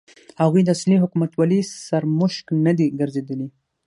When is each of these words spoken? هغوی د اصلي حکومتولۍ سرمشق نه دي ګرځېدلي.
هغوی 0.41 0.61
د 0.63 0.69
اصلي 0.77 0.97
حکومتولۍ 1.03 1.61
سرمشق 1.87 2.45
نه 2.65 2.71
دي 2.77 2.87
ګرځېدلي. 2.99 3.47